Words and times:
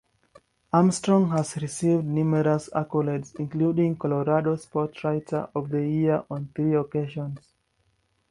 Armstrong 0.73 1.29
has 1.29 1.57
received 1.61 2.05
numerous 2.05 2.71
accolades 2.71 3.35
including 3.39 3.95
Colorado 3.95 4.55
Sportswriter 4.55 5.51
of 5.53 5.69
the 5.69 5.87
Year 5.87 6.23
on 6.27 6.49
three 6.55 6.73
occasions. 6.73 7.37